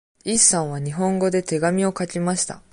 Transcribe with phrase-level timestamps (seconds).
[0.25, 2.63] イさんは日本語で手紙を書きました。